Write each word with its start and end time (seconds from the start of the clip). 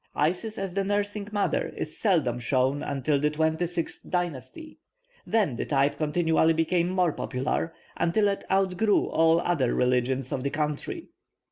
Isis 0.15 0.57
as 0.57 0.73
the 0.73 0.83
nursing 0.83 1.27
mother 1.31 1.71
is 1.77 1.95
seldom 1.99 2.39
shown 2.39 2.81
until 2.81 3.19
the 3.19 3.29
twenty 3.29 3.67
sixth 3.67 4.09
dynasty; 4.09 4.79
then 5.27 5.57
the 5.57 5.65
type 5.67 5.95
continually 5.97 6.53
became 6.53 6.89
more 6.89 7.13
popular, 7.13 7.75
until 7.95 8.27
it 8.27 8.43
outgrew 8.51 9.11
all 9.11 9.39
other 9.41 9.75
religions 9.75 10.31
of 10.31 10.41
the 10.41 10.49
country. 10.49 11.09